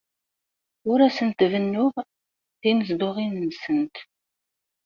Ur 0.91 0.99
asent-bennuɣ 1.07 1.93
tinezduɣin-nsent. 2.61 3.95